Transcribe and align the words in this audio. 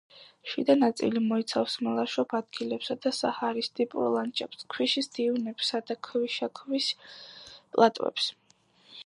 შიდა 0.51 0.75
ნაწილი 0.83 1.19
მოიცავს 1.25 1.75
მლაშობ 1.87 2.33
ადგილებსა 2.37 2.97
და 3.03 3.11
საჰარის 3.17 3.69
ტიპურ 3.81 4.09
ლანდშაფტს, 4.17 4.67
ქვიშის 4.77 5.13
დიუნებსა 5.19 5.83
და 5.93 5.99
ქვიშაქვის 6.11 6.91
პლატოებს. 7.05 8.35